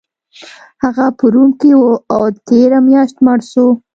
هغه 0.83 1.05
په 1.17 1.25
روم 1.33 1.51
کې 1.59 1.71
و 1.81 1.83
او 2.15 2.23
تیره 2.47 2.79
میاشت 2.87 3.15
مړ 3.25 3.39
شو 3.51 3.67